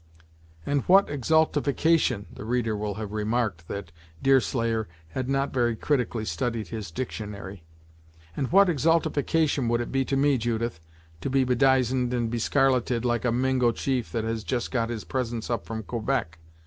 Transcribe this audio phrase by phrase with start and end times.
[0.65, 6.69] "And what exaltification" the reader will have remarked that Deerslayer had not very critically studied
[6.69, 7.61] his dictionary
[8.35, 10.79] "and what exaltification would it be to me, Judith,
[11.21, 15.51] to be bedizened and bescarleted like a Mingo chief that has just got his presents
[15.51, 16.39] up from Quebec?